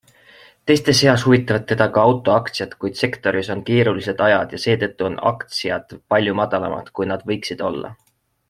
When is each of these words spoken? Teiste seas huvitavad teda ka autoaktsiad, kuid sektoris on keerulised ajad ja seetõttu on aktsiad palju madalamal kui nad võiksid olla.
Teiste 0.69 0.93
seas 0.99 1.25
huvitavad 1.27 1.67
teda 1.71 1.87
ka 1.97 2.05
autoaktsiad, 2.11 2.73
kuid 2.85 2.97
sektoris 3.01 3.51
on 3.57 3.61
keerulised 3.69 4.25
ajad 4.29 4.57
ja 4.57 4.63
seetõttu 4.67 5.09
on 5.11 5.21
aktsiad 5.35 5.97
palju 6.15 6.39
madalamal 6.45 6.93
kui 6.99 7.13
nad 7.13 7.29
võiksid 7.33 7.67
olla. 7.73 7.95